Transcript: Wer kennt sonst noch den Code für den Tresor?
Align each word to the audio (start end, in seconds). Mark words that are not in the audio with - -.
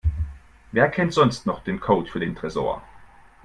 Wer 0.71 0.89
kennt 0.89 1.13
sonst 1.13 1.45
noch 1.45 1.63
den 1.63 1.79
Code 1.79 2.09
für 2.09 2.19
den 2.19 2.33
Tresor? 2.35 2.81